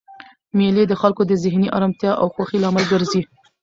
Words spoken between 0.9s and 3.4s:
خلکو د ذهني ارامتیا او خوښۍ لامل ګرځي.